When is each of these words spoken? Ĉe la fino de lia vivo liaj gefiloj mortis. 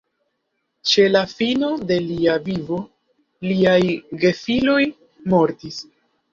Ĉe 0.91 1.03
la 1.15 1.21
fino 1.33 1.69
de 1.91 1.99
lia 2.07 2.39
vivo 2.49 2.81
liaj 3.51 3.79
gefiloj 4.27 4.83
mortis. 5.37 5.83